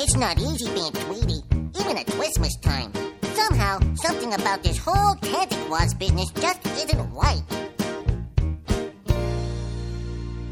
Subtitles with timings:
[0.00, 1.42] It's not easy being Tweety,
[1.80, 2.92] even at Christmas time.
[3.34, 7.42] Somehow, something about this whole Tanty Claus business just isn't right.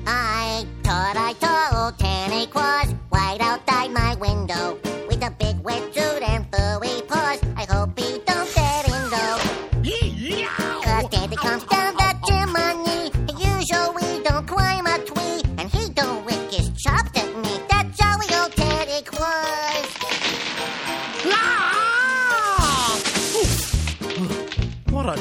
[0.05, 5.56] I thought I told Tanty Claus right outside my window with a big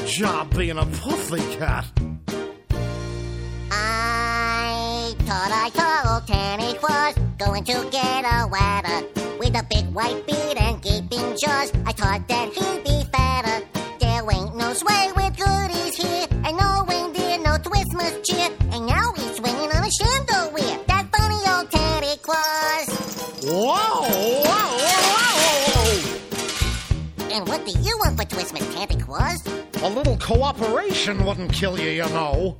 [0.06, 1.84] job being a pussycat.
[3.72, 9.06] I thought I told Tanny Claus going to get a ladder
[9.38, 11.72] with a big white beard and gaping jaws.
[11.84, 13.66] I thought that he'd be fatter.
[13.98, 18.50] There ain't no sleigh with goodies here, and no reindeer, no Christmas cheer.
[18.70, 20.78] And now he's swinging on a chandelier.
[20.86, 22.88] That funny old Tanny Claus.
[23.42, 23.74] Whoa,
[24.46, 26.00] whoa, whoa,
[27.34, 29.42] And what do you want for Christmas, Tanty Claus?
[29.86, 32.56] A little cooperation wouldn't kill you, you know.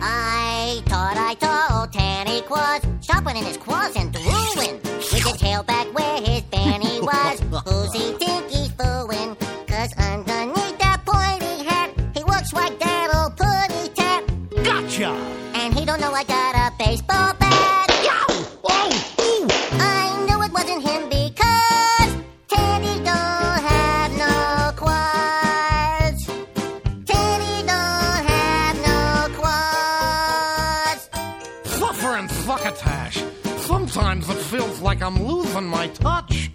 [0.00, 5.62] I thought I told Tanny Claus, shopping in his claws and drooling, with his tail
[5.62, 7.38] back where his fanny was.
[7.64, 9.36] Who's he think he's fooling?
[9.68, 14.24] Cause underneath that pointy hat, he looks like that old puddy tat.
[14.64, 15.10] Gotcha!
[15.54, 17.61] And he don't know I got a baseball bat.
[32.02, 33.22] Fuckatash.
[33.60, 36.51] Sometimes it feels like I'm losing my touch.